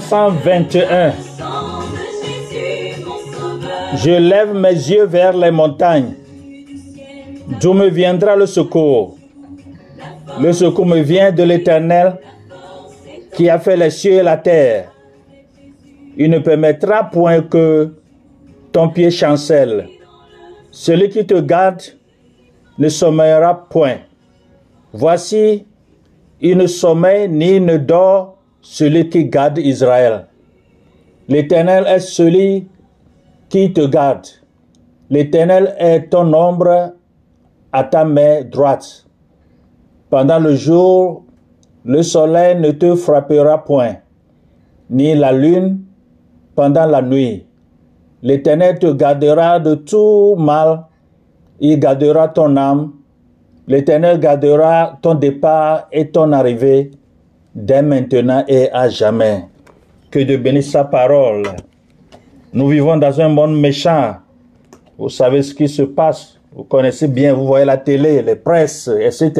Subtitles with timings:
[0.00, 1.12] psaume 121.
[1.36, 3.96] sang de Jésus, mon sauveur.
[3.96, 6.14] Je lève mes yeux vers les montagnes.
[7.60, 9.16] D'où me viendra le secours
[10.40, 12.18] Le secours me vient de l'Éternel
[13.34, 14.92] qui a fait les cieux et la terre.
[16.16, 17.92] Il ne permettra point que
[18.72, 19.88] ton pied chancelle.
[20.70, 21.82] Celui qui te garde
[22.78, 23.98] ne sommeillera point.
[24.92, 25.66] Voici,
[26.40, 30.26] il ne sommeille ni ne dort celui qui garde Israël.
[31.28, 32.66] L'Éternel est celui
[33.48, 34.26] qui te garde.
[35.10, 36.92] L'Éternel est ton ombre
[37.72, 39.06] à ta main droite.
[40.08, 41.24] Pendant le jour,
[41.84, 43.96] le soleil ne te frappera point,
[44.90, 45.80] ni la lune
[46.54, 47.46] pendant la nuit.
[48.22, 50.84] L'Éternel te gardera de tout mal,
[51.60, 52.92] il gardera ton âme.
[53.66, 56.90] L'Éternel gardera ton départ et ton arrivée
[57.54, 59.44] dès maintenant et à jamais.
[60.10, 61.44] Que Dieu bénisse sa parole.
[62.52, 64.16] Nous vivons dans un monde méchant.
[64.98, 66.38] Vous savez ce qui se passe.
[66.52, 69.32] Vous connaissez bien, vous voyez la télé, les presses, etc.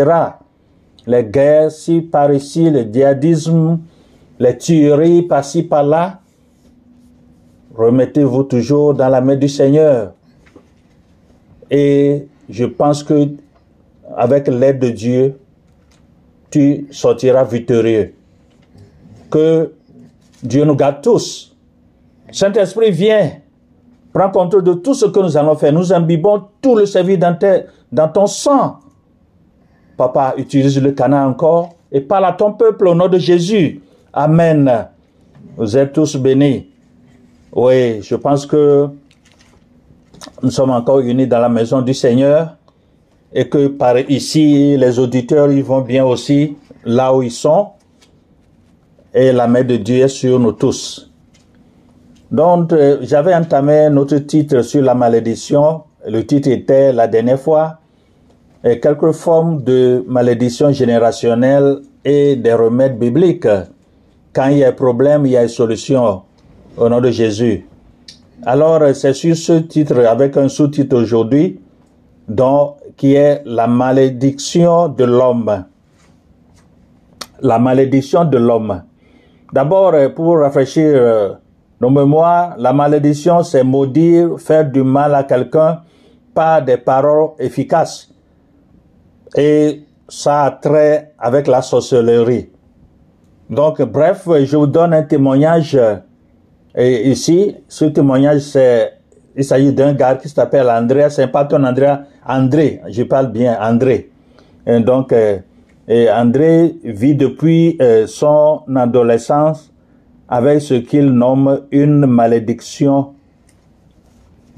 [1.07, 3.81] Les guerres ci par ici, le djihadisme,
[4.39, 6.21] les tueries par-ci par-là.
[7.75, 10.13] Remettez-vous toujours dans la main du Seigneur.
[11.71, 13.29] Et je pense que
[14.17, 15.39] avec l'aide de Dieu,
[16.51, 18.15] tu sortiras victorieux.
[19.31, 19.73] Que
[20.43, 21.57] Dieu nous garde tous.
[22.33, 23.33] Saint-Esprit, viens.
[24.13, 25.73] Prends contrôle de tout ce que nous allons faire.
[25.73, 28.81] Nous imbibons tout le service dans, ton sang.
[29.97, 33.81] Papa, utilise le canal encore et parle à ton peuple au nom de Jésus.
[34.13, 34.89] Amen.
[35.57, 36.69] Vous êtes tous bénis.
[37.53, 38.89] Oui, je pense que
[40.43, 42.57] nous sommes encore unis dans la maison du Seigneur
[43.33, 47.69] et que par ici, les auditeurs, ils vont bien aussi là où ils sont.
[49.15, 51.11] Et la main de Dieu est sur nous tous.
[52.31, 55.83] Donc, euh, j'avais entamé notre titre sur la malédiction.
[56.07, 57.79] Le titre était la dernière fois
[58.63, 63.49] et quelques formes de malédiction générationnelle et des remèdes bibliques.
[64.33, 66.23] Quand il y a un problème, il y a une solution
[66.77, 67.67] au nom de Jésus.
[68.45, 71.59] Alors, c'est sur ce titre, avec un sous-titre aujourd'hui,
[72.29, 75.65] donc, qui est la malédiction de l'homme.
[77.41, 78.83] La malédiction de l'homme.
[79.55, 81.33] D'abord, euh, pour rafraîchir euh,
[81.81, 85.81] nos mémoires, la malédiction, c'est maudire, faire du mal à quelqu'un
[86.35, 88.11] par des paroles efficaces.
[89.35, 92.51] Et ça a trait avec la sorcellerie.
[93.49, 95.81] Donc, bref, je vous donne un témoignage.
[96.75, 98.93] Et ici, ce témoignage, c'est,
[99.35, 101.95] il s'agit d'un gars qui s'appelle André, c'est pas ton André,
[102.27, 104.11] André, je parle bien, André.
[104.67, 105.39] Et donc, euh,
[105.89, 109.73] André vit depuis euh, son adolescence
[110.29, 113.15] avec ce qu'il nomme une malédiction.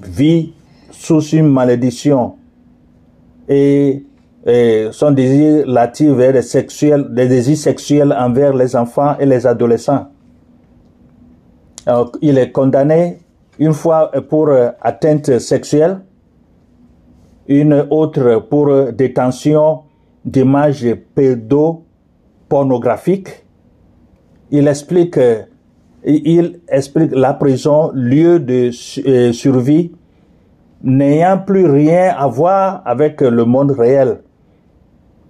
[0.02, 0.52] Vit
[0.90, 2.34] sous une malédiction.
[3.48, 4.04] Et,
[4.90, 10.08] son désir l'attire vers des sexuels, des désirs sexuels envers les enfants et les adolescents.
[12.20, 13.18] Il est condamné
[13.58, 16.00] une fois pour euh, atteinte sexuelle,
[17.48, 19.80] une autre pour détention
[20.24, 23.44] d'images pédopornographiques.
[24.50, 25.18] Il explique,
[26.04, 28.70] il explique la prison, lieu de
[29.06, 29.92] euh, survie
[30.82, 34.20] n'ayant plus rien à voir avec le monde réel,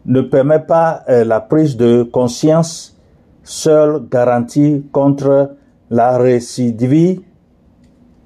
[0.06, 2.96] ne permet pas euh, la prise de conscience
[3.44, 5.56] seule garantie contre
[5.90, 7.20] la récidive,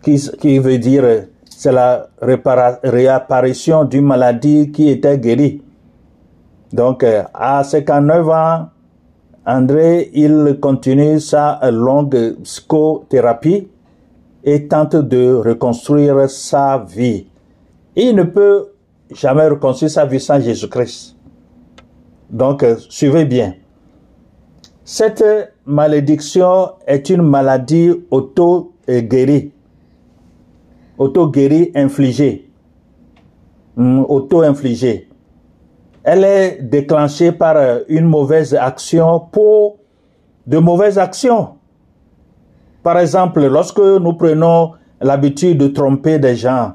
[0.03, 1.27] qui veut dire
[1.59, 5.63] c'est la réapparition d'une maladie qui était guérie.
[6.71, 8.69] Donc, euh, à 59 ans,
[9.47, 13.69] André, il continue sa longue psychothérapie
[14.45, 17.27] et tente de reconstruire sa vie.
[17.95, 18.73] Il ne peut
[19.11, 21.17] jamais reconstruire sa vie sans Jésus-Christ.
[22.29, 23.55] Donc, euh, suivez bien.
[24.85, 25.25] Cette
[25.65, 29.53] malédiction est une maladie auto-guérie.
[30.99, 32.51] Auto-guérie infligée.
[33.77, 35.09] Hmm, auto-infligée.
[36.03, 37.57] Elle est déclenchée par
[37.89, 39.79] une mauvaise action pour
[40.47, 41.57] de mauvaises actions.
[42.83, 46.75] Par exemple, lorsque nous prenons l'habitude de tromper des gens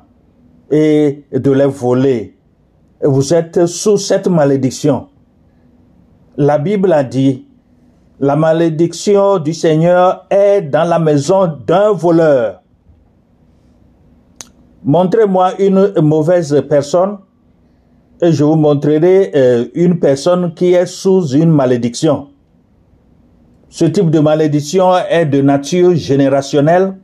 [0.70, 2.38] et de les voler,
[3.02, 5.08] vous êtes sous cette malédiction.
[6.38, 7.48] La Bible a dit,
[8.20, 12.61] la malédiction du Seigneur est dans la maison d'un voleur.
[14.84, 17.20] Montrez-moi une mauvaise personne
[18.20, 22.28] et je vous montrerai euh, une personne qui est sous une malédiction.
[23.70, 26.96] Ce type de malédiction est de nature générationnelle.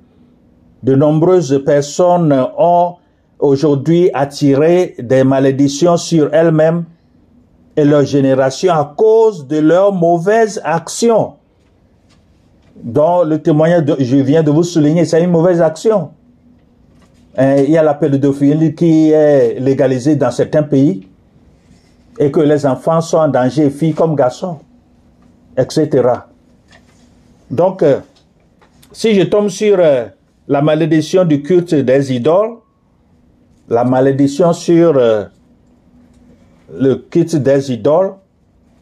[0.82, 2.96] De nombreuses personnes ont
[3.40, 6.86] aujourd'hui attiré des malédictions sur elles-mêmes
[7.76, 11.34] et leur génération à cause de leurs mauvaises actions.
[12.84, 16.10] Dans le témoignage que je viens de vous souligner, c'est une mauvaise action.
[17.38, 21.08] Hein, il y a la pédophilie qui est légalisée dans certains pays
[22.18, 24.58] et que les enfants sont en danger, filles comme garçons,
[25.56, 26.02] etc.
[27.52, 28.00] Donc, euh,
[28.92, 30.08] si je tombe sur euh,
[30.48, 32.58] la malédiction du culte des idoles,
[33.70, 35.26] la malédiction sur euh,
[36.74, 38.14] le culte des idoles,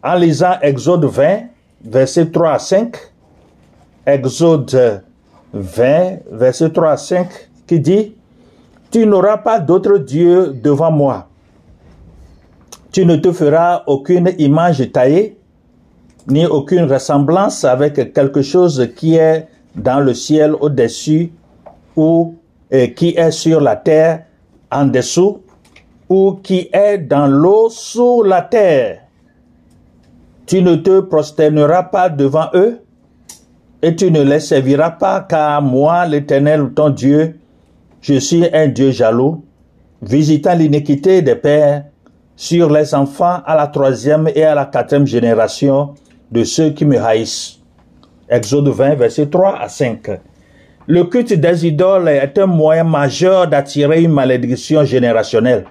[0.01, 1.40] en lisant Exode 20,
[1.84, 2.96] verset 3 à 5,
[4.06, 5.01] Exode
[5.51, 7.28] 20, verset 3 à 5,
[7.68, 8.14] qui dit,
[8.92, 11.28] Tu n'auras pas d'autre Dieu devant moi.
[12.92, 15.38] Tu ne te feras aucune image taillée,
[16.28, 21.32] ni aucune ressemblance avec quelque chose qui est dans le ciel au-dessus
[21.96, 22.36] ou
[22.96, 24.24] qui est sur la terre
[24.72, 25.42] en dessous
[26.08, 29.02] ou qui est dans l'eau sous la terre.
[30.46, 32.80] Tu ne te prosterneras pas devant eux
[33.82, 37.40] et tu ne les serviras pas car moi, l'Éternel, ton Dieu,
[38.07, 39.44] je suis un Dieu jaloux,
[40.00, 41.86] visitant l'iniquité des pères
[42.36, 45.96] sur les enfants à la troisième et à la quatrième génération
[46.31, 47.60] de ceux qui me haïssent.
[48.30, 50.19] Exode 20, verset 3 à 5.
[50.86, 55.66] Le culte des idoles est un moyen majeur d'attirer une malédiction générationnelle.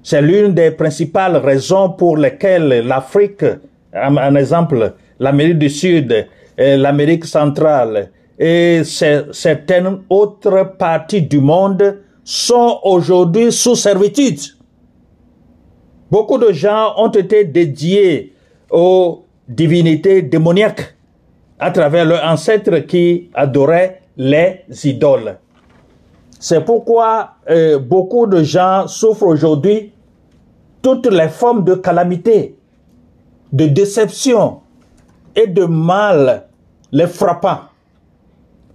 [0.00, 3.44] C'est l'une des principales raisons pour lesquelles l'Afrique,
[3.92, 13.52] un exemple, l'Amérique du Sud, l'Amérique centrale et certaines autres parties du monde sont aujourd'hui
[13.52, 14.40] sous servitude.
[16.10, 18.34] Beaucoup de gens ont été dédiés
[18.70, 20.96] aux divinités démoniaques
[21.58, 25.38] à travers leurs ancêtres qui adoraient les idoles.
[26.38, 29.92] C'est pourquoi euh, beaucoup de gens souffrent aujourd'hui
[30.82, 32.56] toutes les formes de calamité,
[33.52, 34.60] de déception
[35.34, 36.46] et de mal
[36.92, 37.60] les frappant.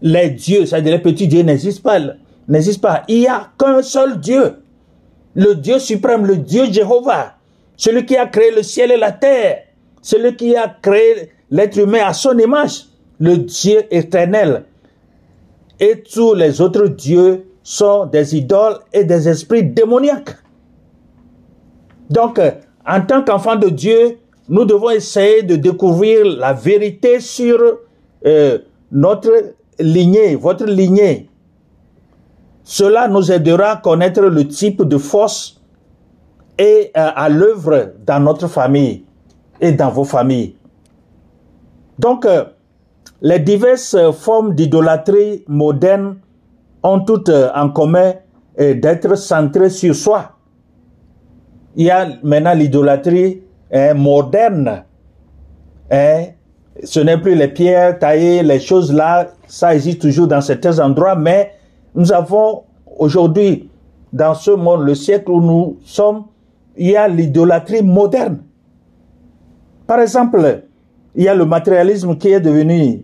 [0.01, 1.99] Les dieux, c'est-à-dire les petits dieux n'existent pas,
[2.47, 3.03] n'existent pas.
[3.07, 4.55] Il n'y a qu'un seul Dieu
[5.35, 7.35] le Dieu suprême, le Dieu Jéhovah,
[7.77, 9.63] celui qui a créé le ciel et la terre,
[10.01, 12.85] celui qui a créé l'être humain à son image,
[13.19, 14.65] le Dieu éternel.
[15.79, 20.35] Et tous les autres dieux sont des idoles et des esprits démoniaques.
[22.09, 22.41] Donc,
[22.85, 24.17] en tant qu'enfants de Dieu,
[24.49, 27.59] nous devons essayer de découvrir la vérité sur
[28.25, 28.57] euh,
[28.91, 29.31] notre
[29.79, 31.29] lignée, votre lignée,
[32.63, 35.59] cela nous aidera à connaître le type de force
[36.57, 39.05] et euh, à l'œuvre dans notre famille
[39.59, 40.55] et dans vos familles.
[41.97, 42.43] Donc, euh,
[43.21, 46.17] les diverses formes d'idolâtrie moderne
[46.83, 48.13] ont toutes euh, en commun
[48.57, 50.33] d'être centrées sur soi.
[51.77, 54.83] Il y a maintenant l'idolâtrie hein, moderne.
[56.83, 61.15] Ce n'est plus les pierres taillées, les choses là, ça existe toujours dans certains endroits,
[61.15, 61.53] mais
[61.95, 62.63] nous avons
[62.97, 63.69] aujourd'hui,
[64.13, 66.25] dans ce monde, le siècle où nous sommes,
[66.77, 68.39] il y a l'idolâtrie moderne.
[69.85, 70.63] Par exemple,
[71.15, 73.03] il y a le matérialisme qui est devenu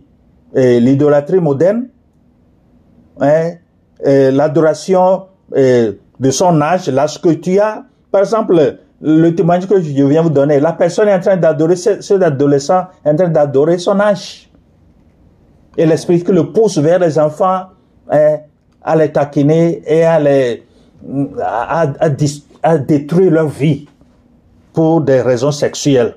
[0.54, 1.88] eh, l'idolâtrie moderne,
[3.20, 3.52] hein,
[4.04, 7.84] eh, l'adoration euh, de son âge, l'âge que tu as.
[8.10, 11.76] Par exemple, le témoignage que je viens vous donner, la personne est en train d'adorer,
[11.76, 14.50] cet adolescent est en train d'adorer son âge.
[15.76, 17.66] Et l'esprit qui le pousse vers les enfants
[18.08, 20.62] à les taquiner et à les
[22.62, 23.86] à, détruire leur vie
[24.72, 26.16] pour des raisons sexuelles.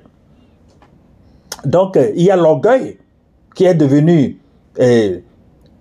[1.66, 2.98] Donc, il y a l'orgueil
[3.54, 4.40] qui est devenu
[4.80, 5.20] euh,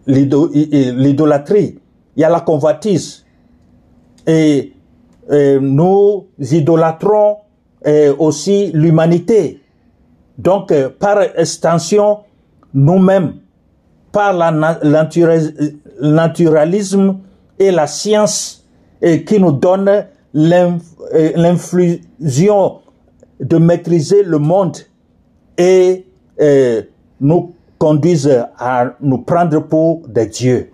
[0.07, 1.79] l'idolâtrie.
[2.17, 3.25] Il y a la convoitise.
[4.27, 4.73] Et
[5.31, 7.39] nous idolâtrons
[7.87, 9.61] euh, aussi l'humanité.
[10.37, 12.19] Donc, euh, par extension,
[12.75, 13.35] nous-mêmes,
[14.11, 14.51] par la
[16.01, 17.19] naturalisme
[17.59, 18.65] et la science
[19.01, 22.01] qui nous donne l'influsion
[23.39, 24.79] de maîtriser le monde
[25.57, 26.05] et
[27.21, 30.73] nous conduisent à nous prendre pour des dieux.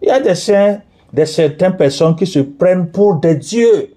[0.00, 0.78] Il y a des saints
[1.12, 3.94] de certaines personnes qui se prennent pour des dieux.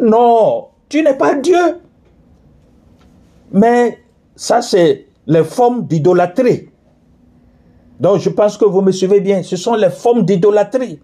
[0.00, 1.78] Non, tu n'es pas Dieu.
[3.52, 3.98] Mais
[4.34, 6.68] ça, c'est les formes d'idolâtrie.
[8.00, 9.42] Donc, je pense que vous me suivez bien.
[9.42, 11.00] Ce sont les formes d'idolâtrie.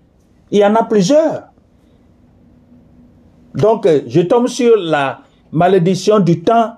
[0.50, 1.48] Il y en a plusieurs.
[3.54, 5.20] Donc, je tombe sur la
[5.52, 6.74] malédiction du temps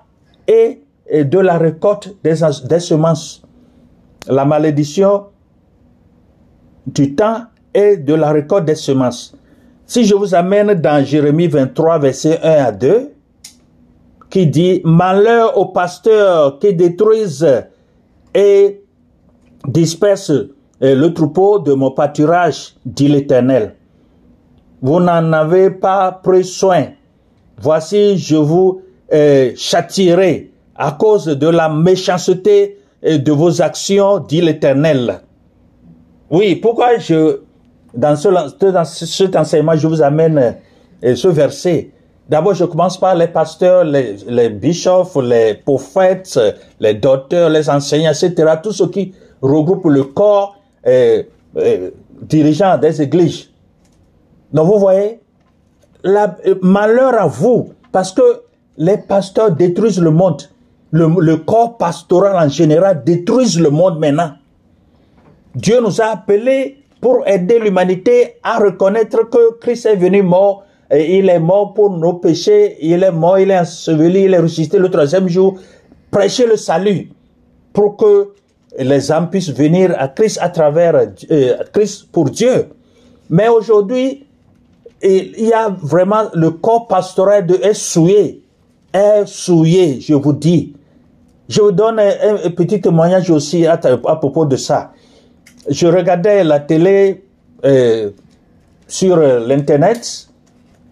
[0.47, 0.81] et
[1.11, 2.35] de la récolte des,
[2.67, 3.43] des semences.
[4.27, 5.27] La malédiction
[6.85, 7.43] du temps
[7.77, 9.35] et de la récolte des semences.
[9.85, 13.11] Si je vous amène dans Jérémie 23, verset 1 à 2,
[14.31, 17.47] qui dit, Malheur aux pasteurs qui détruisent
[18.33, 18.81] et
[19.67, 20.47] dispersent
[20.81, 23.75] le troupeau de mon pâturage, dit l'Éternel.
[24.81, 26.87] Vous n'en avez pas pris soin.
[27.59, 28.81] Voici, je vous
[29.13, 35.21] euh, châtierai à cause de la méchanceté de vos actions, dit l'Éternel.
[36.29, 37.46] Oui, pourquoi je
[37.93, 40.57] dans, ce, dans cet enseignement, je vous amène
[41.03, 41.91] euh, ce verset.
[42.29, 46.37] D'abord, je commence par les pasteurs, les, bishops, les prophètes,
[46.79, 48.55] les docteurs, les enseignants, etc.
[48.61, 51.23] Tout ce qui regroupe le corps euh,
[51.55, 51.91] euh,
[52.21, 53.49] dirigeant des églises.
[54.51, 55.21] Donc, vous voyez,
[56.61, 58.41] malheur à vous, parce que
[58.77, 60.41] les pasteurs détruisent le monde.
[60.91, 64.31] Le, le corps pastoral en général détruisent le monde maintenant.
[65.55, 71.29] Dieu nous a appelés pour aider l'humanité à reconnaître que Christ est venu mort, il
[71.29, 74.89] est mort pour nos péchés, il est mort, il est enseveli, il est ressuscité le
[74.89, 75.57] troisième jour.
[76.11, 77.09] Prêcher le salut
[77.71, 78.33] pour que
[78.77, 80.95] les âmes puissent venir à Christ à travers
[81.31, 82.67] euh, Christ pour Dieu.
[83.29, 84.27] Mais aujourd'hui,
[85.01, 88.43] il y a vraiment le corps pastoral de est souillé,
[88.91, 90.73] est souillé, je vous dis.
[91.47, 94.91] Je vous donne un, petit témoignage aussi à propos de ça
[95.69, 97.23] je regardais la télé
[97.65, 98.11] euh,
[98.87, 100.27] sur l'internet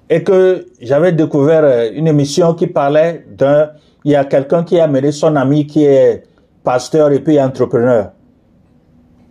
[0.10, 3.70] et que j'avais découvert euh, une émission qui parlait d'un
[4.04, 6.24] il y a quelqu'un qui a amené son ami qui est
[6.64, 8.12] pasteur et puis entrepreneur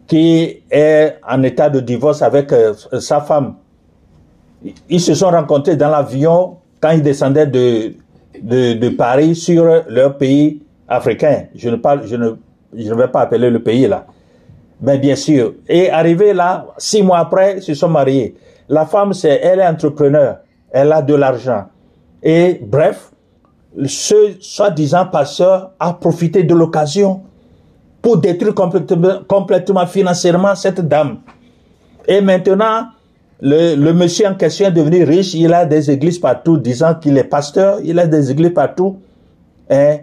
[0.06, 3.54] qui est en état de divorce avec euh, sa femme.
[4.88, 11.44] Ils se sont rencontrés dans l'avion quand ils descendaient de, Paris sur leur pays africain.
[11.54, 14.06] Je ne vais pas appeler le pays là.
[14.80, 15.54] Ben, bien sûr.
[15.68, 18.34] Et arrivé là, six mois après, ils se sont mariés.
[18.68, 20.38] La femme, c'est, elle est entrepreneur.
[20.70, 21.66] Elle a de l'argent.
[22.22, 23.12] Et bref,
[23.86, 27.22] ce soi-disant passeur a profité de l'occasion
[28.00, 31.18] pour détruire complètement, complètement financièrement cette dame.
[32.06, 32.88] Et maintenant,
[33.40, 37.24] le, monsieur en question est devenu riche, il a des églises partout, disant qu'il est
[37.24, 38.98] pasteur, il a des églises partout.
[39.70, 39.98] Hein?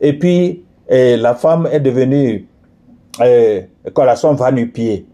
[0.00, 2.46] Et puis, la femme est devenue
[3.20, 5.06] euh, corazon va nu pied.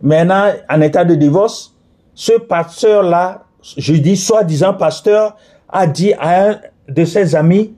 [0.00, 1.74] Maintenant, en état de divorce,
[2.14, 3.44] ce pasteur-là,
[3.76, 5.36] je dis soi-disant pasteur,
[5.68, 6.56] a dit à un
[6.88, 7.74] de ses amis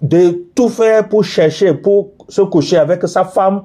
[0.00, 3.62] de tout faire pour chercher, pour se coucher avec sa femme,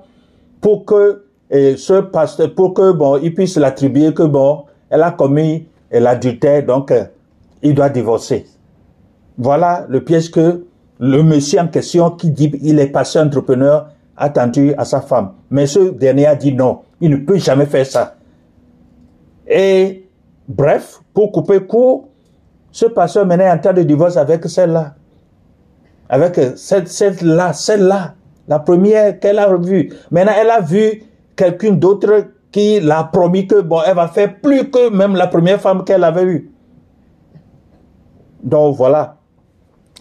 [0.61, 5.11] pour que et ce pasteur, pour que bon, il puisse l'attribuer que bon, elle a
[5.11, 7.05] commis l'adultère, donc euh,
[7.63, 8.45] il doit divorcer.
[9.37, 10.65] Voilà le piège que
[10.99, 13.89] le monsieur en question qui dit il est pasteur entrepreneur
[14.19, 15.31] attendu à sa femme.
[15.49, 18.15] Mais ce dernier a dit non, il ne peut jamais faire ça.
[19.47, 20.07] Et
[20.47, 22.09] bref, pour couper court,
[22.71, 24.93] ce pasteur menait un tas de divorce avec celle-là.
[26.09, 28.13] Avec celle-là, celle-là.
[28.47, 29.91] La première qu'elle a vue.
[30.11, 31.03] Maintenant, elle a vu
[31.35, 35.61] quelqu'un d'autre qui l'a promis que, bon, elle va faire plus que même la première
[35.61, 36.51] femme qu'elle avait eue.
[38.41, 39.17] Donc voilà,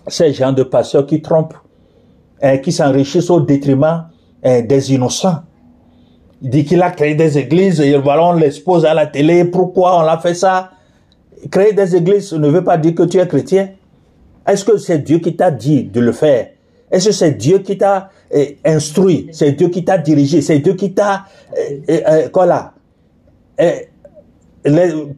[0.07, 1.59] ces gens de pasteurs qui trompent
[2.43, 4.05] et qui s'enrichissent au détriment
[4.43, 5.43] des innocents.
[6.41, 9.45] Il dit qu'il a créé des églises et voilà, on l'expose à la télé.
[9.45, 10.71] Pourquoi on a fait ça?
[11.51, 13.71] Créer des églises ne veut pas dire que tu es chrétien.
[14.47, 16.51] Est-ce que c'est Dieu qui t'a dit de le faire?
[16.91, 19.29] Est-ce que c'est Dieu qui t'a eh, instruit?
[19.33, 20.41] C'est Dieu qui t'a dirigé?
[20.41, 21.27] C'est Dieu qui t'a...
[22.33, 22.73] quoi là?
[23.59, 23.89] Les-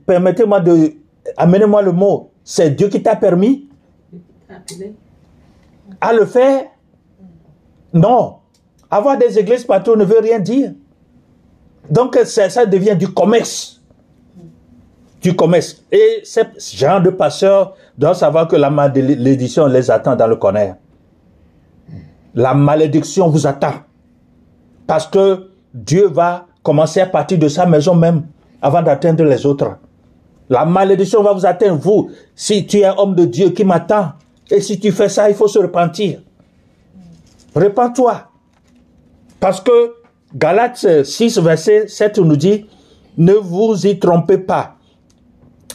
[0.07, 0.95] Permettez-moi de...
[1.37, 2.31] Amenez-moi le mot.
[2.43, 3.69] C'est Dieu qui t'a permis
[6.00, 6.65] à le faire
[7.92, 8.37] Non.
[8.90, 10.73] Avoir des églises partout ne veut rien dire.
[11.90, 13.80] Donc ça, devient du commerce.
[15.20, 15.82] Du commerce.
[15.90, 16.40] Et ce
[16.76, 20.75] genre de pasteurs doivent savoir que la malédiction les attend dans le connaît.
[22.35, 23.75] La malédiction vous attend.
[24.87, 28.26] Parce que Dieu va commencer à partir de sa maison même
[28.62, 29.76] avant d'atteindre les autres.
[30.49, 34.12] La malédiction va vous atteindre, vous, si tu es homme de Dieu qui m'attend.
[34.50, 36.20] Et si tu fais ça, il faut se repentir.
[37.54, 38.28] Repends-toi.
[39.38, 39.95] Parce que
[40.35, 42.66] Galates 6, verset 7 nous dit,
[43.16, 44.76] ne vous y trompez pas.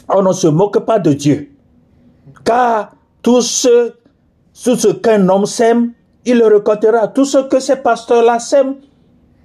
[0.08, 1.50] On ne se moque pas de Dieu.
[2.44, 2.92] Car
[3.22, 3.92] tout ce,
[4.64, 5.92] tout ce qu'un homme sème,
[6.24, 7.08] il le récoltera.
[7.08, 8.76] Tout ce que ces pasteurs-là sèment,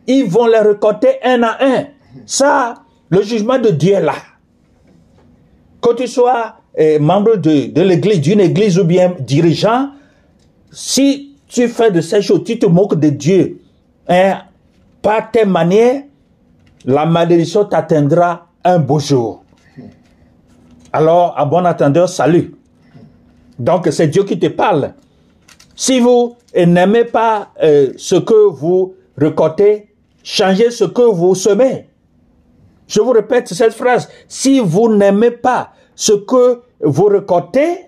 [0.07, 1.85] ils vont les récolter un à un.
[2.25, 2.75] Ça,
[3.09, 4.15] le jugement de Dieu est là.
[5.81, 9.89] Que tu sois eh, membre de l'église, d'une église ou bien dirigeant,
[10.71, 13.59] si tu fais de ces choses, tu te moques de Dieu,
[14.07, 14.43] hein,
[15.01, 16.03] par tes manières,
[16.85, 19.43] la malédiction t'atteindra un beau jour.
[20.93, 22.55] Alors, à bon attendeur, salut.
[23.59, 24.93] Donc, c'est Dieu qui te parle.
[25.75, 29.93] Si vous n'aimez pas euh, ce que vous récoltez,
[30.23, 31.89] changez ce que vous semez.
[32.87, 34.09] Je vous répète cette phrase.
[34.27, 37.87] Si vous n'aimez pas ce que vous récoltez,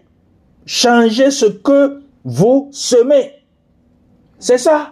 [0.65, 3.42] changez ce que vous semez.
[4.43, 4.91] C'est ça.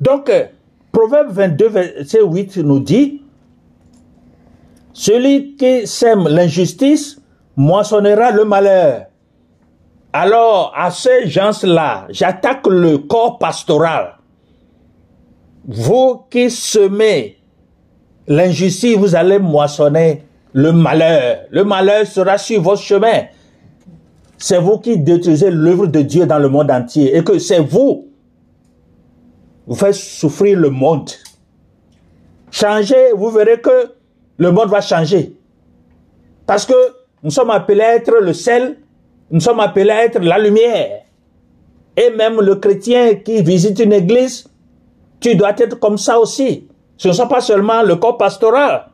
[0.00, 0.44] Donc, euh,
[0.92, 3.20] Proverbe 22, verset 8 nous dit,
[4.92, 7.20] Celui qui sème l'injustice
[7.56, 9.06] moissonnera le malheur.
[10.12, 14.14] Alors, à ces gens-là, j'attaque le corps pastoral.
[15.66, 17.38] Vous qui semez
[18.28, 21.38] l'injustice, vous allez moissonner le malheur.
[21.50, 23.24] Le malheur sera sur votre chemin.
[24.38, 28.08] C'est vous qui détruisez l'œuvre de Dieu dans le monde entier et que c'est vous,
[29.66, 31.10] vous faites souffrir le monde.
[32.50, 33.92] Changez, vous verrez que
[34.38, 35.36] le monde va changer.
[36.46, 36.74] Parce que
[37.22, 38.78] nous sommes appelés à être le sel,
[39.30, 41.02] nous sommes appelés à être la lumière.
[41.96, 44.48] Et même le chrétien qui visite une église,
[45.18, 46.68] tu dois être comme ça aussi.
[46.96, 48.86] Ce ne sont pas seulement le corps pastoral.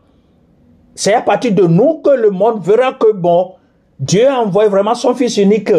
[0.94, 3.52] C'est à partir de nous que le monde verra que bon,
[4.02, 5.72] Dieu a envoyé vraiment son Fils unique,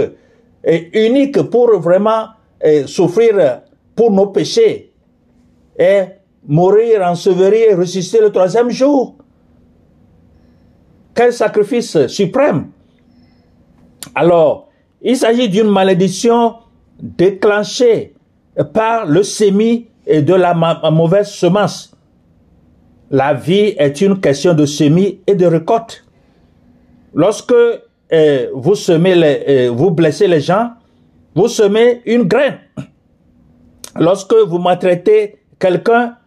[0.63, 2.27] et unique pour vraiment
[2.85, 3.61] souffrir
[3.95, 4.93] pour nos péchés,
[5.77, 6.03] et
[6.47, 9.15] mourir, ensevelir et ressusciter le troisième jour.
[11.13, 12.69] Quel sacrifice suprême!
[14.15, 14.69] Alors,
[15.01, 16.55] il s'agit d'une malédiction
[17.01, 18.13] déclenchée
[18.73, 21.95] par le sémi et de la ma- mauvaise semence.
[23.11, 26.05] La vie est une question de semis et de récolte.
[27.13, 27.53] Lorsque
[28.13, 30.71] euh, vous semez euh, vous blessez les gens,
[31.35, 32.59] vous semez une graine.
[33.99, 36.17] Lorsque vous maltraitez quelqu'un,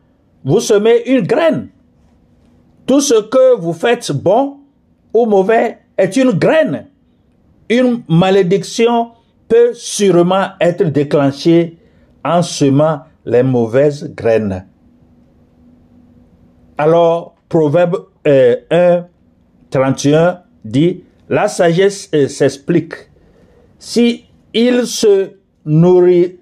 [0.44, 1.68] vous semez une graine.
[2.86, 4.58] Tout ce que vous faites bon
[5.12, 6.86] ou mauvais est une graine.
[7.68, 9.10] Une malédiction
[9.48, 11.78] peut sûrement être déclenchée
[12.24, 14.66] en semant les mauvaises graines.
[16.78, 19.06] Alors, Proverbe euh, 1,
[19.70, 22.94] 31 dit, la sagesse euh, s'explique.
[23.78, 25.32] Si ils se
[25.64, 26.36] nourriront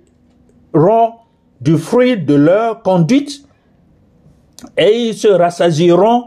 [1.60, 3.46] du fruit de leur conduite
[4.76, 6.26] et ils se rassasieront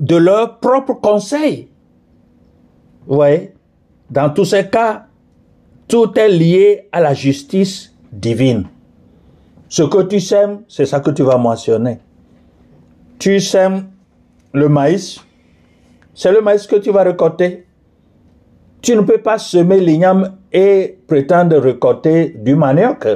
[0.00, 1.68] de leurs propres conseils.
[3.06, 3.50] Oui,
[4.10, 5.06] dans tous ces cas,
[5.86, 8.66] tout est lié à la justice divine.
[9.68, 11.98] Ce que tu sèmes, c'est ça que tu vas mentionner.
[13.18, 13.90] Tu sèmes
[14.52, 15.20] le maïs,
[16.14, 17.66] c'est le maïs que tu vas récolter.
[18.82, 23.06] Tu ne peux pas semer l'igname et prétendre récolter du manioc.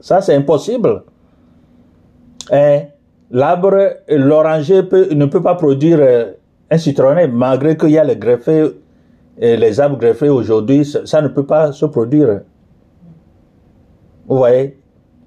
[0.00, 1.04] Ça, c'est impossible.
[3.30, 4.82] L'arbre, l'oranger
[5.12, 6.32] ne peut pas produire euh,
[6.70, 8.72] un citronnet, malgré qu'il y a les greffés,
[9.38, 12.42] les arbres greffés aujourd'hui, ça, ça ne peut pas se produire.
[14.28, 14.78] Vous voyez,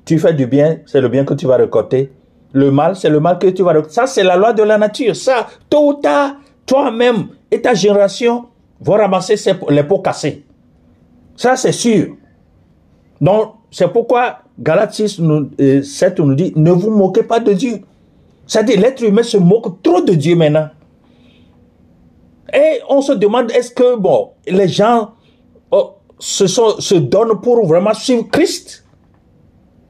[0.06, 2.12] tu fais du bien, c'est le bien que tu vas récolter.
[2.54, 3.94] Le mal, c'est le mal que tu vas récolter.
[3.94, 5.16] Ça, c'est la loi de la nature.
[5.16, 6.36] Ça, tôt ou tard,
[6.68, 8.46] toi-même et ta génération
[8.86, 9.36] vont ramasser
[9.70, 10.44] les pots cassés.
[11.36, 12.16] Ça, c'est sûr.
[13.20, 17.52] Donc, c'est pourquoi Galates 6 nous, euh, 7 nous dit, ne vous moquez pas de
[17.54, 17.82] Dieu.
[18.46, 20.70] C'est-à-dire, l'être humain se moque trop de Dieu maintenant.
[22.54, 25.12] Et on se demande, est-ce que, bon, les gens
[25.72, 28.86] oh, se donnent pour vraiment suivre Christ?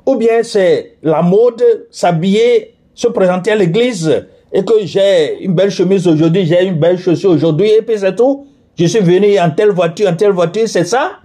[0.06, 5.72] Ou bien c'est la mode, s'habiller, se présenter à l'église, et que j'ai une belle
[5.72, 8.48] chemise aujourd'hui, j'ai une belle chaussure aujourd'hui, et puis c'est tout?
[8.78, 11.20] Je suis venu en telle voiture, en telle voiture, c'est ça?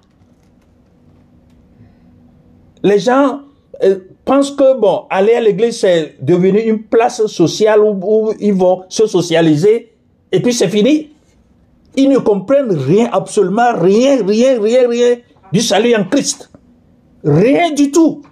[2.83, 3.41] Les gens
[3.83, 8.55] euh, pensent que, bon, aller à l'église, c'est devenu une place sociale où, où ils
[8.55, 9.93] vont se socialiser,
[10.33, 11.11] et puis c'est fini.
[11.97, 15.17] Ils ne comprennent rien, absolument rien, rien, rien, rien
[15.53, 16.51] du salut en Christ.
[17.25, 18.23] Rien du tout.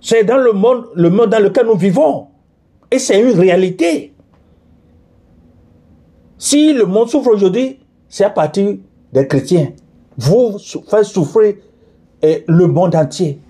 [0.00, 2.26] C'est dans le monde, le monde dans lequel nous vivons.
[2.90, 4.12] Et c'est une réalité.
[6.36, 7.78] Si le monde souffre aujourd'hui,
[8.14, 8.76] c'est à partir
[9.12, 9.72] des chrétiens.
[10.16, 10.56] Vous
[10.88, 11.54] faites souffrir
[12.22, 13.40] eh, le monde entier.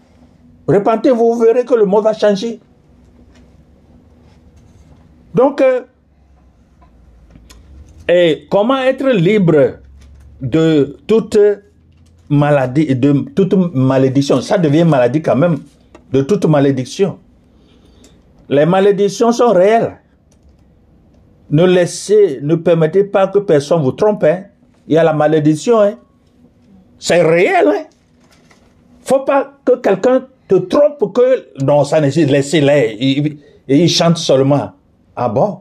[0.67, 2.61] Repentez-vous, vous verrez que le monde va changer.
[5.35, 5.83] Donc, euh,
[8.51, 9.81] comment être libre
[10.41, 11.39] de toute
[12.31, 14.41] maladie, de toute malédiction?
[14.41, 15.59] Ça devient maladie quand même,
[16.11, 17.19] de toute malédiction.
[18.49, 19.99] Les malédictions sont réelles.
[21.51, 24.25] Ne laissez, ne permettez pas que personne vous trompe.
[24.25, 24.45] Hein.
[24.89, 25.81] Il y a la malédiction.
[25.81, 25.95] Hein.
[26.99, 27.69] C'est réel.
[27.69, 27.85] Hein.
[29.03, 32.97] Faut pas que quelqu'un te trompe que non, ça nécessite laissez-les.
[33.01, 34.73] Ils, ils chantent seulement.
[35.17, 35.61] Ah bon?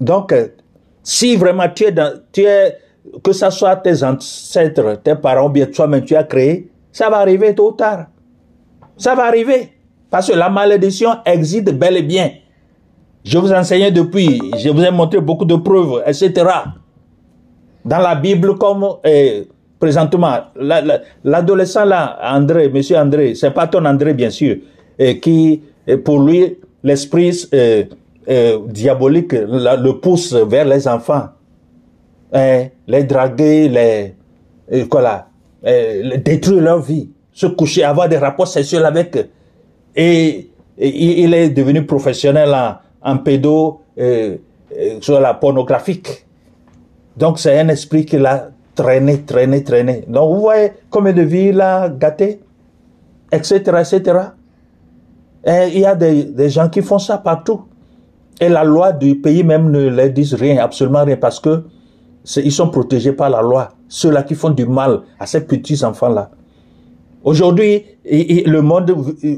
[0.00, 0.48] Donc, euh,
[1.02, 2.76] si vraiment tu es dans, tu es,
[3.22, 7.54] que ce soit tes ancêtres, tes parents, bien toi-même tu as créé, ça va arriver
[7.54, 8.06] tôt ou tard.
[8.96, 9.72] Ça va arriver.
[10.10, 12.30] Parce que la malédiction existe bel et bien.
[13.24, 16.32] Je vous enseignais depuis, je vous ai montré beaucoup de preuves, etc.
[17.84, 19.44] Dans la Bible, comme euh,
[19.78, 20.36] présentement,
[21.24, 24.56] l'adolescent là, André, monsieur André, c'est pas ton André bien sûr,
[24.98, 25.60] et qui,
[26.04, 27.48] pour lui, l'esprit
[28.68, 31.30] diabolique le pousse vers les enfants,
[32.32, 34.14] les draguer, les,
[36.18, 39.26] détruire leur vie, se coucher, avoir des rapports sexuels avec eux.
[39.96, 43.80] Et, il est devenu professionnel en, en pédo,
[45.00, 46.26] sur la pornographique.
[47.16, 50.04] Donc c'est un esprit qui l'a traîné, traîné, traîné.
[50.08, 52.40] Donc vous voyez combien de vies il a gâté,
[53.30, 54.18] etc., etc.
[55.44, 57.62] Et il y a des, gens qui font ça partout.
[58.40, 61.64] Et la loi du pays même ne leur dit rien, absolument rien, parce que
[62.36, 63.68] ils sont protégés par la loi.
[63.88, 66.30] Ceux-là qui font du mal à ces petits enfants-là.
[67.24, 68.94] Aujourd'hui, le monde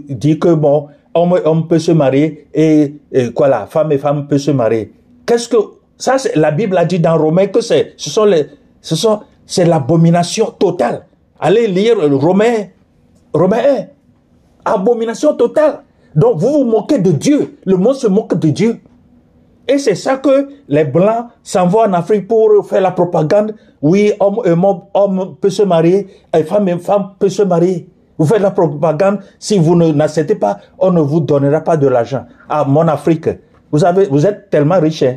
[0.08, 2.94] dit que bon, homme et homme peut se marier et,
[3.34, 4.92] quoi là, femme et femme peut se marier.
[5.26, 5.56] Qu'est-ce que
[5.96, 8.46] ça la Bible a dit dans Romains que c'est ce sont les
[8.80, 9.20] ce sont
[9.58, 11.06] l'abomination totale.
[11.38, 12.68] Allez lire Romains
[13.32, 13.62] Romains
[14.64, 14.72] 1.
[14.72, 15.80] Abomination totale.
[16.14, 18.80] Donc vous vous moquez de Dieu, le monde se moque de Dieu.
[19.66, 23.54] Et c'est ça que les Blancs s'en vont en Afrique pour faire la propagande.
[23.82, 24.50] Oui, homme et
[24.94, 27.88] homme, peut se marier, et femme et femme peut se marier.
[28.18, 29.18] Vous faites la propagande.
[29.38, 32.26] Si vous n'acceptez pas, on ne vous donnera pas de l'argent.
[32.48, 33.28] Ah, mon Afrique,
[33.72, 35.02] vous avez, vous êtes tellement riche.
[35.02, 35.16] Hein.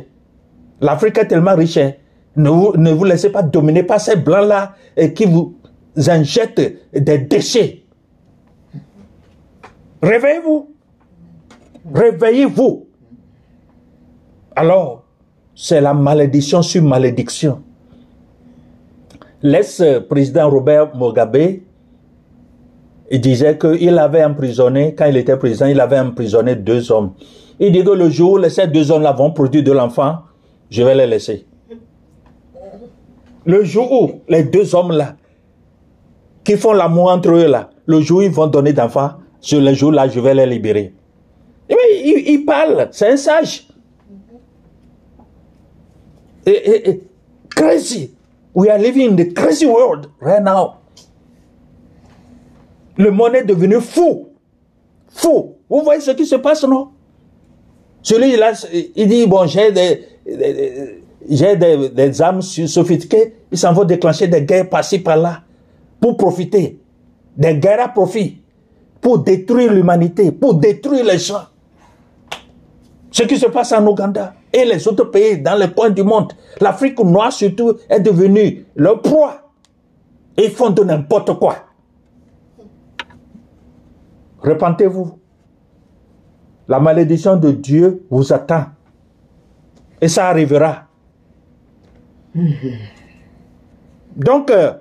[0.80, 1.76] L'Afrique est tellement riche.
[1.76, 1.92] Hein.
[2.36, 5.56] Ne, vous, laissez pas dominer par ces blancs-là et qui vous
[6.06, 7.84] injectent des déchets.
[10.02, 10.74] Réveillez-vous.
[11.92, 12.86] Réveillez-vous.
[14.54, 15.04] Alors,
[15.54, 17.62] c'est la malédiction sur malédiction.
[19.42, 21.60] L'ex-président Robert Mugabe
[23.10, 27.12] il disait qu'il avait emprisonné, quand il était président, il avait emprisonné deux hommes.
[27.58, 30.18] Il dit que le jour où ces deux hommes-là vont produire de l'enfant,
[30.70, 31.46] je vais les laisser.
[33.44, 35.16] Le jour où les deux hommes-là,
[36.44, 39.72] qui font l'amour entre eux là, le jour où ils vont donner d'enfants, sur le
[39.72, 40.92] jour-là, je vais les libérer.
[41.68, 43.68] Et il, il parle, c'est un sage.
[47.50, 48.14] crazy.
[48.54, 50.76] We are living in the crazy world right now.
[52.96, 54.28] Le monde est devenu fou.
[55.08, 55.56] Fou.
[55.68, 56.88] Vous voyez ce qui se passe, non?
[58.02, 58.52] Celui-là,
[58.96, 60.04] il dit, bon, j'ai des,
[61.28, 65.42] j'ai des, des, âmes sophistiquées, ils s'en vont déclencher des guerres par-ci, par-là,
[66.00, 66.80] pour profiter.
[67.36, 68.40] Des guerres à profit.
[69.00, 71.44] Pour détruire l'humanité, pour détruire les gens.
[73.10, 76.32] Ce qui se passe en Ouganda et les autres pays dans les coins du monde,
[76.60, 79.52] l'Afrique noire surtout est devenue leur proie.
[80.36, 81.56] Ils font de n'importe quoi.
[84.40, 85.18] Repentez-vous.
[86.68, 88.66] La malédiction de Dieu vous attend.
[90.00, 90.84] Et ça arrivera.
[94.16, 94.72] Donc, euh,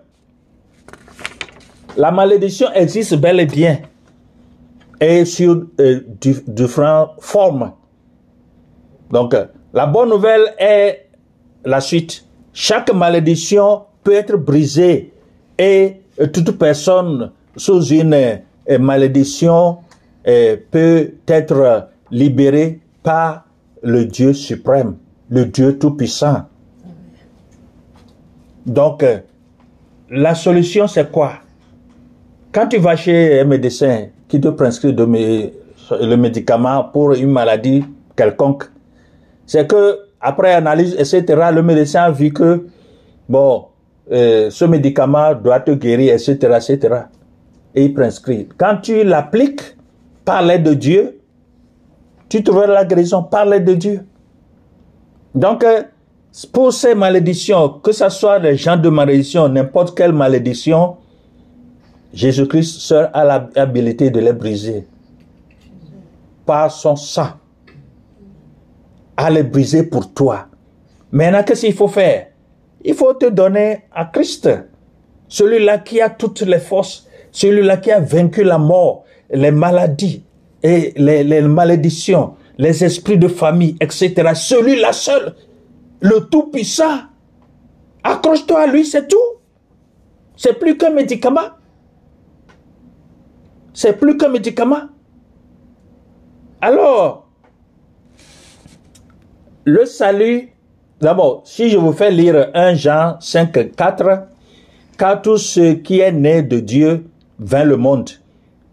[1.96, 3.80] la malédiction existe bel et bien.
[5.00, 6.02] Et sur euh,
[6.48, 7.74] différentes formes.
[9.12, 11.08] Donc, euh, la bonne nouvelle est
[11.66, 12.26] la suite.
[12.54, 15.14] Chaque malédiction peut être brisée
[15.58, 16.02] et
[16.34, 18.42] toute personne sous une
[18.80, 19.78] malédiction
[20.24, 23.46] peut être libérée par
[23.84, 24.96] le Dieu suprême,
[25.30, 26.44] le Dieu tout-puissant.
[28.66, 29.20] Donc, euh,
[30.10, 31.34] la solution, c'est quoi?
[32.52, 37.84] Quand tu vas chez un médecin qui te prescrit le médicament pour une maladie
[38.16, 38.66] quelconque,
[39.46, 42.66] c'est que après analyse, etc., le médecin a vu que,
[43.30, 43.66] bon,
[44.12, 46.96] euh, ce médicament doit te guérir, etc., etc.
[47.76, 48.48] Et il prescrit.
[48.58, 49.78] Quand tu l'appliques
[50.26, 51.20] par l'aide de Dieu,
[52.30, 54.02] tu trouveras la guérison par l'aide de Dieu.
[55.38, 55.84] Donc, euh,
[56.52, 60.98] pour ces malédictions, que ce soit les gens de malédiction, n'importe quelle malédiction,
[62.12, 63.24] Jésus-Christ seul a
[63.56, 64.88] l'habilité de les briser
[66.44, 67.30] par son sang.
[69.16, 70.48] À les briser pour toi.
[71.12, 72.28] Maintenant, qu'est-ce qu'il faut faire?
[72.84, 74.50] Il faut te donner à Christ,
[75.28, 80.24] celui-là qui a toutes les forces, celui-là qui a vaincu la mort, les maladies
[80.64, 84.32] et les, les malédictions, les esprits de famille, etc.
[84.34, 85.36] Celui-là seul
[86.00, 87.02] le Tout-Puissant.
[88.04, 89.18] Accroche-toi à lui, c'est tout.
[90.36, 91.50] C'est plus qu'un médicament.
[93.74, 94.90] C'est plus qu'un médicament.
[96.62, 97.28] Alors,
[99.66, 100.50] le salut,
[101.02, 104.28] d'abord, si je vous fais lire 1 Jean 5, 4,
[104.98, 108.10] car tout ce qui est né de Dieu vint le monde.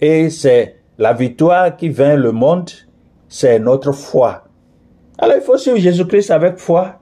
[0.01, 2.71] Et c'est la victoire qui vint le monde,
[3.35, 4.45] c'est notre foi.
[5.19, 7.01] Alors il faut suivre Jésus-Christ avec foi.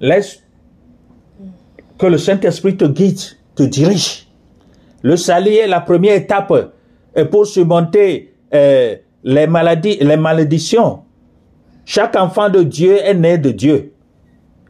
[0.00, 0.40] Laisse
[1.98, 3.18] que le Saint-Esprit te guide,
[3.56, 4.28] te dirige.
[5.02, 6.72] Le salut est la première étape
[7.32, 11.00] pour surmonter euh, les maladies, les malédictions.
[11.84, 13.94] Chaque enfant de Dieu est né de Dieu.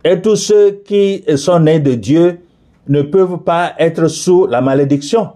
[0.05, 2.40] Et tous ceux qui sont nés de Dieu
[2.88, 5.33] ne peuvent pas être sous la malédiction.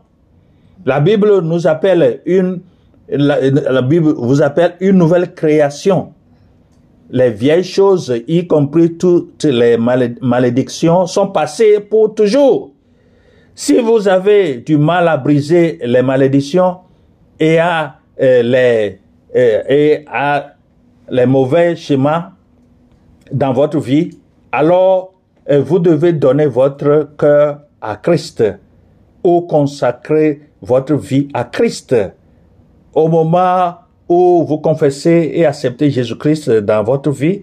[0.87, 2.62] La Bible nous appelle une,
[3.11, 6.12] la Bible vous appelle une nouvelle création
[7.12, 12.73] les vieilles choses, y compris toutes les malédictions, sont passées pour toujours.
[13.55, 16.79] Si vous avez du mal à briser les malédictions
[17.38, 18.99] et à, euh, les,
[19.37, 20.55] euh, et à
[21.11, 22.31] les mauvais schémas
[23.33, 24.11] dans votre vie,
[24.53, 25.14] alors
[25.51, 28.44] euh, vous devez donner votre cœur à Christ
[29.25, 31.94] ou consacrer votre vie à Christ.
[32.94, 33.74] Au moment
[34.09, 37.42] où vous confessez et acceptez Jésus-Christ dans votre vie,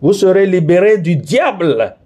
[0.00, 1.96] vous serez libéré du diable.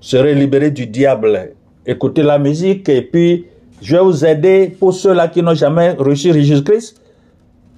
[0.00, 1.52] Serez libéré du diable.
[1.84, 3.46] Écoutez la musique et puis
[3.82, 7.02] je vais vous aider pour ceux-là qui n'ont jamais reçu Jésus-Christ.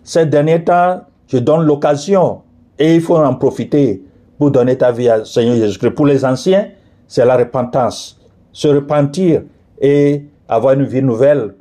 [0.04, 2.42] Ces derniers temps, je donne l'occasion
[2.78, 4.02] et il faut en profiter
[4.38, 5.90] pour donner ta vie à Seigneur Jésus-Christ.
[5.90, 6.68] Pour les anciens,
[7.08, 8.20] c'est la repentance.
[8.52, 9.42] Se repentir
[9.80, 11.54] et avoir une vie nouvelle.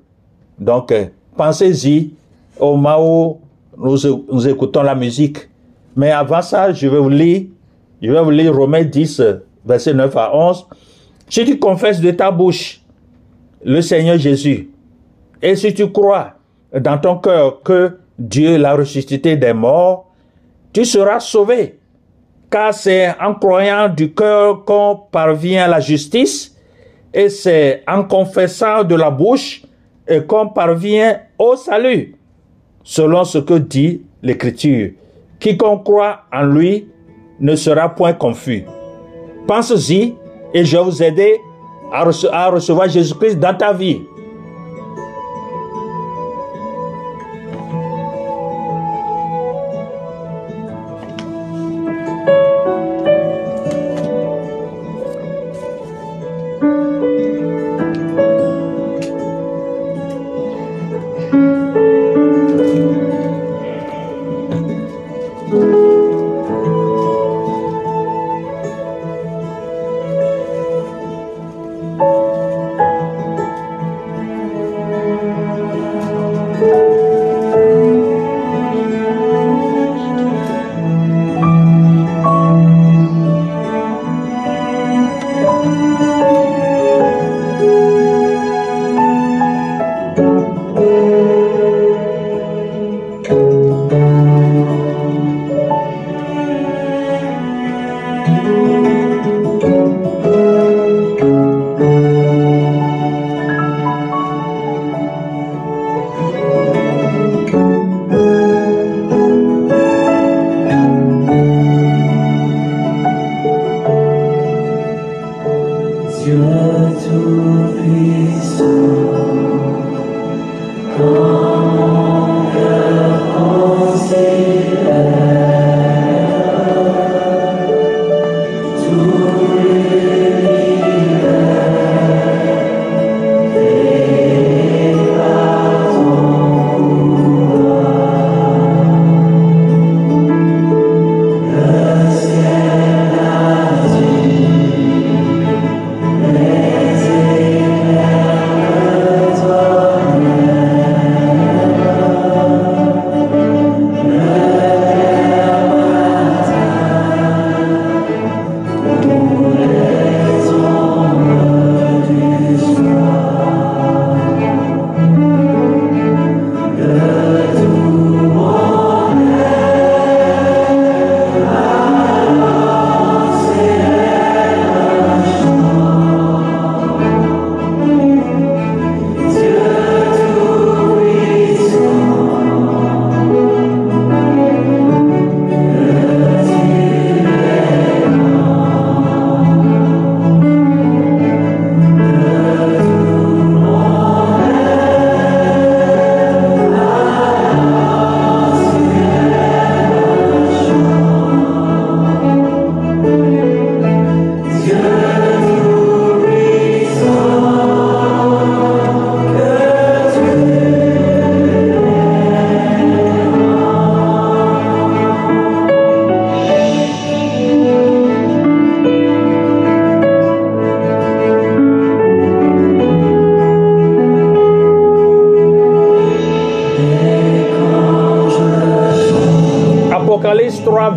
[0.60, 0.94] Donc,
[1.38, 2.12] pensez-y
[2.60, 3.40] au moment où
[3.78, 5.38] nous, écoutons la musique.
[5.96, 7.44] Mais avant ça, je vais vous lire,
[8.02, 9.22] je vais vous lire Romains 10,
[9.66, 10.68] verset 9 à 11.
[11.30, 12.82] Si tu confesses de ta bouche
[13.64, 14.70] le Seigneur Jésus,
[15.42, 16.34] et si tu crois
[16.74, 20.12] dans ton cœur que Dieu l'a ressuscité des morts,
[20.74, 21.80] tu seras sauvé.
[22.50, 26.56] Car c'est en croyant du cœur qu'on parvient à la justice,
[27.14, 29.64] et c'est en confessant de la bouche
[30.28, 32.16] qu'on parvient au salut
[32.84, 34.92] selon ce que dit l'Écriture.
[35.40, 36.88] Quiconque croit en lui
[37.40, 38.64] ne sera point confus.
[39.46, 40.16] Pense-y
[40.54, 41.40] et je vais vous aider
[41.92, 44.02] à, recevoir Jésus-Christ dans ta vie.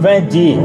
[0.00, 0.56] 20 dit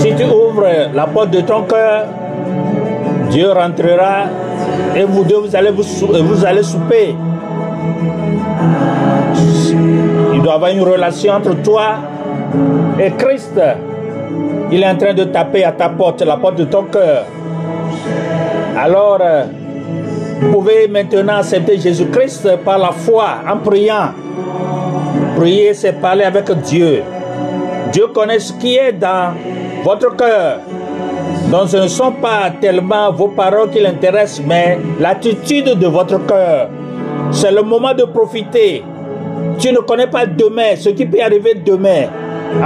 [0.00, 2.04] Si tu ouvres la porte de ton cœur,
[3.30, 4.24] Dieu rentrera
[4.96, 7.14] et vous deux vous allez, vous, sou- vous allez souper.
[10.34, 11.96] Il doit y avoir une relation entre toi
[12.98, 13.60] et Christ.
[14.70, 17.24] Il est en train de taper à ta porte, la porte de ton cœur.
[18.76, 19.44] Alors, euh,
[20.40, 24.10] vous pouvez maintenant accepter Jésus-Christ par la foi en priant.
[25.44, 27.02] Prier, c'est parler avec Dieu.
[27.92, 29.34] Dieu connaît ce qui est dans
[29.84, 30.60] votre cœur.
[31.50, 36.70] Donc ce ne sont pas tellement vos paroles qui l'intéressent, mais l'attitude de votre cœur.
[37.30, 38.84] C'est le moment de profiter.
[39.58, 42.06] Tu ne connais pas demain, ce qui peut arriver demain.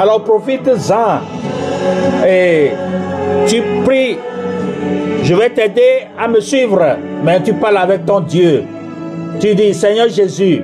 [0.01, 1.19] Alors profite-en.
[2.25, 2.71] Et
[3.49, 4.19] tu pries.
[5.25, 6.81] Je vais t'aider à me suivre,
[7.25, 8.63] mais tu parles avec ton Dieu.
[9.41, 10.63] Tu dis, Seigneur Jésus,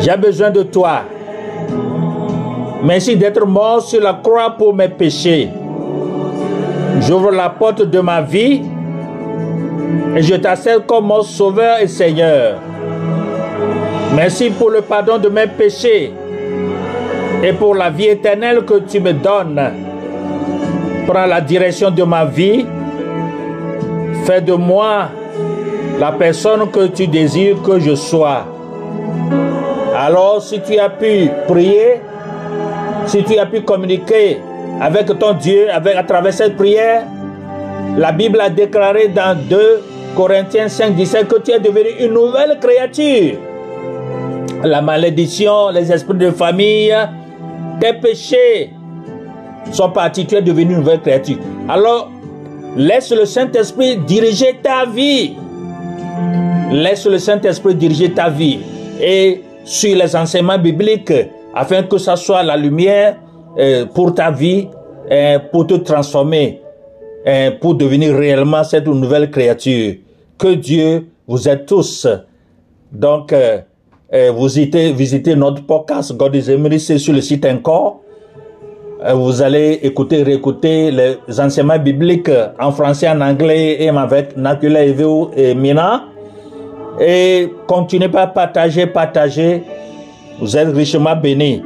[0.00, 1.02] j'ai besoin de toi.
[2.82, 5.50] Merci d'être mort sur la croix pour mes péchés.
[7.00, 8.62] J'ouvre la porte de ma vie
[10.16, 12.56] et je t'accepte comme mon sauveur et Seigneur.
[14.14, 16.12] Merci pour le pardon de mes péchés
[17.42, 19.60] et pour la vie éternelle que tu me donnes.
[21.06, 22.64] Prends la direction de ma vie.
[24.24, 25.08] Fais de moi
[25.98, 28.44] la personne que tu désires que je sois.
[30.02, 32.00] Alors, si tu as pu prier,
[33.04, 34.38] si tu as pu communiquer
[34.80, 37.02] avec ton Dieu avec, à travers cette prière,
[37.98, 39.82] la Bible a déclaré dans 2
[40.16, 43.36] Corinthiens 5, 17 que tu es devenu une nouvelle créature.
[44.64, 46.96] La malédiction, les esprits de famille,
[47.78, 48.70] tes péchés
[49.70, 51.36] sont partis, tu es devenu une nouvelle créature.
[51.68, 52.10] Alors,
[52.74, 55.36] laisse le Saint-Esprit diriger ta vie.
[56.72, 58.60] Laisse le Saint-Esprit diriger ta vie.
[58.98, 61.12] Et sur les enseignements bibliques,
[61.54, 63.16] afin que ça soit la lumière
[63.56, 64.66] euh, pour ta vie,
[65.08, 66.60] euh, pour te transformer,
[67.24, 69.94] euh, pour devenir réellement cette nouvelle créature.
[70.36, 72.08] Que Dieu vous aide tous.
[72.90, 73.32] Donc,
[74.12, 78.00] vous visitez, visitez notre podcast God is Emery, c'est sur le site encore.
[79.14, 85.28] Vous allez écouter, réécouter les enseignements bibliques en français, en anglais et avec Nakula Eveu
[85.36, 86.06] et Mina.
[87.00, 89.62] Et continuez pas à partager, partager.
[90.38, 91.62] Vous êtes richement bénis.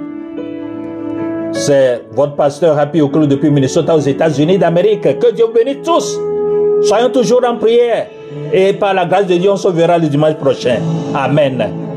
[1.52, 5.18] C'est votre pasteur Happy Oklo depuis Minnesota aux États-Unis d'Amérique.
[5.18, 6.18] Que Dieu bénisse tous.
[6.82, 8.06] Soyons toujours en prière.
[8.52, 10.78] Et par la grâce de Dieu, on se verra le dimanche prochain.
[11.14, 11.93] Amen.